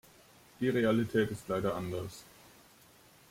Die 0.59 0.69
Realität 0.69 1.29
ist 1.29 1.47
leider 1.47 1.75
anders. 1.75 2.23